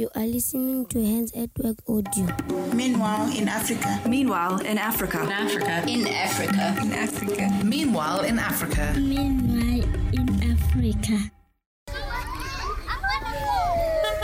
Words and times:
You 0.00 0.08
are 0.16 0.24
listening 0.24 0.86
to 0.86 1.04
Hands 1.04 1.30
at 1.36 1.50
Work 1.62 1.76
Audio. 1.86 2.26
Meanwhile, 2.72 3.36
in 3.36 3.48
Africa. 3.48 4.00
Meanwhile, 4.08 4.60
in 4.60 4.78
Africa. 4.78 5.20
In 5.20 5.30
Africa. 5.30 5.84
In 5.86 6.06
Africa. 6.06 6.76
In 6.80 6.92
Africa. 6.94 7.60
Meanwhile, 7.62 8.20
in 8.24 8.38
Africa. 8.38 8.94
Meanwhile, 8.96 9.84
in 10.14 10.28
Africa. 10.42 11.30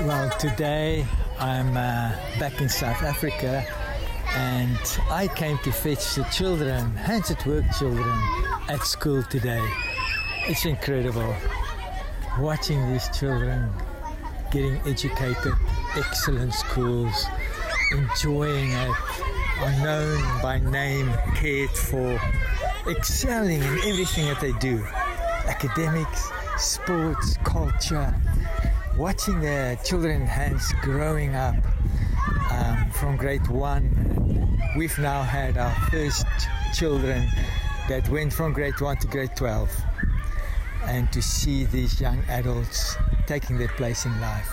Well, 0.00 0.30
today 0.40 1.06
I'm 1.38 1.76
uh, 1.76 2.18
back 2.40 2.60
in 2.60 2.68
South 2.68 3.04
Africa 3.04 3.64
and 4.34 4.98
I 5.08 5.28
came 5.36 5.56
to 5.58 5.70
fetch 5.70 6.16
the 6.16 6.24
children, 6.32 6.96
hands 6.96 7.30
at 7.30 7.46
work 7.46 7.64
children, 7.78 8.18
at 8.68 8.82
school 8.82 9.22
today. 9.22 9.64
It's 10.48 10.64
incredible 10.64 11.32
watching 12.40 12.90
these 12.90 13.08
children 13.16 13.70
getting 14.50 14.76
educated, 14.86 15.54
excellent 15.96 16.52
schools, 16.52 17.26
enjoying 17.92 18.70
it, 18.72 18.96
known 19.82 20.42
by 20.42 20.58
name, 20.58 21.12
cared 21.34 21.70
for, 21.70 22.20
excelling 22.88 23.62
in 23.62 23.78
everything 23.84 24.26
that 24.26 24.40
they 24.40 24.52
do 24.54 24.84
academics, 25.46 26.30
sports, 26.58 27.36
culture. 27.44 28.14
Watching 28.96 29.40
their 29.40 29.76
children 29.76 30.26
hands 30.26 30.72
growing 30.82 31.34
up 31.34 31.54
um, 32.50 32.90
from 32.90 33.16
grade 33.16 33.46
one, 33.48 34.58
we've 34.76 34.98
now 34.98 35.22
had 35.22 35.56
our 35.56 35.74
first 35.90 36.26
children 36.74 37.28
that 37.88 38.08
went 38.08 38.32
from 38.32 38.52
grade 38.52 38.80
one 38.80 38.96
to 38.98 39.06
grade 39.06 39.34
12 39.36 39.70
and 40.84 41.10
to 41.12 41.20
see 41.20 41.64
these 41.64 42.00
young 42.00 42.22
adults 42.28 42.96
taking 43.30 43.58
their 43.58 43.68
place 43.68 44.06
in 44.06 44.20
life. 44.20 44.52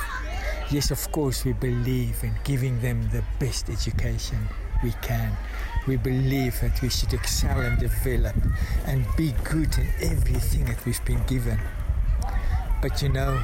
Yes, 0.70 0.92
of 0.92 1.12
course, 1.12 1.44
we 1.44 1.54
believe 1.54 2.24
in 2.24 2.32
giving 2.44 2.80
them 2.80 3.10
the 3.10 3.24
best 3.40 3.72
education 3.72 4.38
we 4.84 4.92
can. 5.02 5.36
We 5.88 5.96
believe 5.98 6.62
that 6.62 6.80
we 6.84 6.90
should 6.90 7.12
excel 7.12 7.60
and 7.60 7.80
develop 7.80 8.36
and 8.86 9.04
be 9.18 9.34
good 9.44 9.76
in 9.80 9.90
everything 10.00 10.66
that 10.66 10.86
we've 10.86 11.04
been 11.06 11.24
given. 11.26 11.60
But 12.80 13.02
you 13.02 13.10
know, 13.10 13.42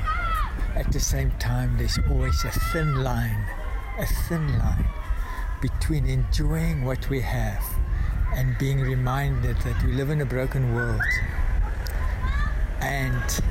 at 0.75 0.91
the 0.91 0.99
same 0.99 1.31
time, 1.39 1.79
there's 1.79 1.97
always 2.11 2.43
a 2.43 2.51
thin 2.71 3.03
line, 3.03 3.43
a 3.97 4.05
thin 4.27 4.59
line 4.59 4.85
between 5.63 6.05
enjoying 6.05 6.85
what 6.85 7.09
we 7.09 7.21
have 7.21 7.65
and 8.35 8.55
being 8.59 8.81
reminded 8.81 9.57
that 9.61 9.83
we 9.83 9.93
live 9.93 10.11
in 10.11 10.21
a 10.21 10.25
broken 10.27 10.75
world 10.75 11.01
and 12.81 13.41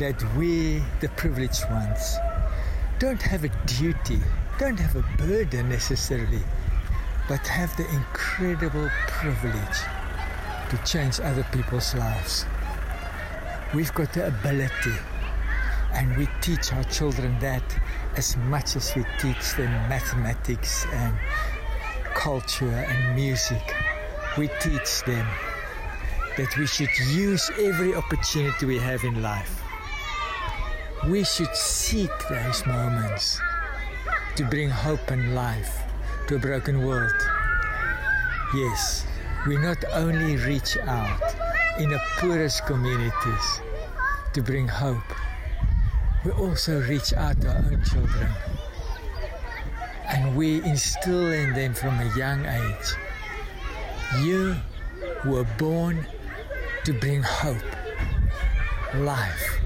that 0.00 0.24
we, 0.34 0.82
the 1.00 1.08
privileged 1.10 1.68
ones, 1.68 2.16
don't 2.98 3.20
have 3.20 3.44
a 3.44 3.50
duty, 3.66 4.18
don't 4.58 4.80
have 4.80 4.96
a 4.96 5.04
burden 5.18 5.68
necessarily, 5.68 6.40
but 7.28 7.46
have 7.46 7.76
the 7.76 7.86
incredible 7.90 8.88
privilege 9.08 9.78
to 10.70 10.78
change 10.86 11.20
other 11.20 11.46
people's 11.52 11.94
lives. 11.94 12.46
We've 13.74 13.92
got 13.92 14.14
the 14.14 14.28
ability, 14.28 14.96
and 15.92 16.16
we 16.16 16.26
teach 16.40 16.72
our 16.72 16.84
children 16.84 17.38
that 17.40 17.62
as 18.16 18.38
much 18.38 18.76
as 18.76 18.96
we 18.96 19.04
teach 19.18 19.52
them 19.56 19.70
mathematics 19.90 20.86
and 20.94 21.14
culture 22.14 22.86
and 22.88 23.14
music. 23.14 23.74
We 24.38 24.48
teach 24.60 25.02
them 25.02 25.26
that 26.38 26.56
we 26.56 26.66
should 26.66 26.98
use 27.12 27.50
every 27.58 27.94
opportunity 27.94 28.64
we 28.64 28.78
have 28.78 29.04
in 29.04 29.20
life. 29.20 29.60
We 31.08 31.24
should 31.24 31.54
seek 31.54 32.10
those 32.28 32.66
moments 32.66 33.40
to 34.36 34.44
bring 34.44 34.68
hope 34.68 35.10
and 35.10 35.34
life 35.34 35.82
to 36.28 36.36
a 36.36 36.38
broken 36.38 36.84
world. 36.84 37.14
Yes, 38.54 39.06
we 39.46 39.56
not 39.56 39.78
only 39.92 40.36
reach 40.36 40.76
out 40.78 41.34
in 41.78 41.88
the 41.88 42.00
poorest 42.18 42.66
communities 42.66 43.60
to 44.34 44.42
bring 44.42 44.68
hope, 44.68 45.08
we 46.24 46.32
also 46.32 46.80
reach 46.82 47.12
out 47.14 47.40
to 47.40 47.48
our 47.48 47.56
own 47.56 47.82
children 47.84 48.28
and 50.06 50.36
we 50.36 50.62
instill 50.64 51.32
in 51.32 51.54
them 51.54 51.72
from 51.72 51.98
a 51.98 52.16
young 52.16 52.44
age 52.44 52.94
you 54.18 54.56
were 55.24 55.44
born 55.56 56.04
to 56.84 56.92
bring 56.92 57.22
hope, 57.22 57.62
life. 58.96 59.59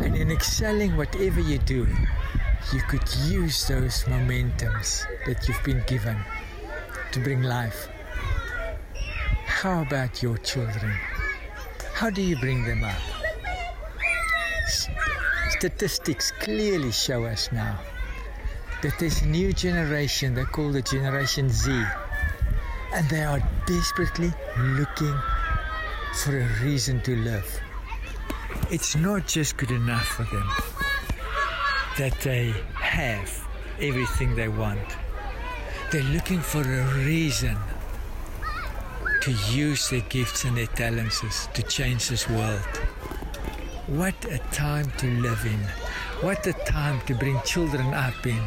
And 0.00 0.16
in 0.16 0.30
excelling 0.30 0.96
whatever 0.96 1.40
you 1.40 1.58
do, 1.58 1.86
you 2.72 2.80
could 2.82 3.02
use 3.26 3.66
those 3.66 4.04
momentums 4.04 5.04
that 5.26 5.46
you've 5.46 5.62
been 5.64 5.82
given 5.86 6.16
to 7.12 7.20
bring 7.20 7.42
life. 7.42 7.88
How 9.44 9.82
about 9.82 10.22
your 10.22 10.38
children? 10.38 10.92
How 11.94 12.10
do 12.10 12.22
you 12.22 12.36
bring 12.38 12.64
them 12.64 12.84
up? 12.84 13.00
Statistics 15.50 16.32
clearly 16.40 16.90
show 16.90 17.24
us 17.24 17.52
now 17.52 17.78
that 18.82 19.00
a 19.00 19.26
new 19.26 19.52
generation 19.52 20.34
they 20.34 20.44
call 20.44 20.72
the 20.72 20.82
Generation 20.82 21.48
Z, 21.48 21.70
and 22.92 23.08
they 23.08 23.22
are 23.22 23.40
desperately 23.66 24.32
looking 24.58 25.14
for 26.14 26.36
a 26.36 26.46
reason 26.64 27.00
to 27.02 27.14
live. 27.14 27.60
It's 28.72 28.96
not 28.96 29.26
just 29.26 29.58
good 29.58 29.70
enough 29.70 30.06
for 30.06 30.22
them 30.34 30.48
that 31.98 32.18
they 32.22 32.54
have 32.72 33.46
everything 33.78 34.34
they 34.34 34.48
want. 34.48 34.96
They're 35.90 36.02
looking 36.04 36.40
for 36.40 36.62
a 36.62 36.84
reason 37.04 37.58
to 39.20 39.30
use 39.50 39.90
their 39.90 40.00
gifts 40.08 40.44
and 40.44 40.56
their 40.56 40.68
talents 40.68 41.48
to 41.52 41.62
change 41.64 42.08
this 42.08 42.26
world. 42.30 42.64
What 43.88 44.14
a 44.30 44.38
time 44.52 44.90
to 44.96 45.06
live 45.20 45.44
in. 45.44 45.60
What 46.26 46.46
a 46.46 46.54
time 46.64 47.02
to 47.08 47.14
bring 47.14 47.38
children 47.44 47.92
up 47.92 48.26
in. 48.26 48.42